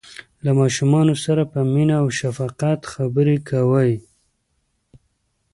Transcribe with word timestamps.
له 0.43 0.51
ماشومانو 0.61 1.13
سره 1.25 1.43
په 1.51 1.59
مینه 1.73 1.95
او 2.01 2.07
شفقت 2.19 2.79
خبرې 2.93 3.37
کوئ. 3.49 3.91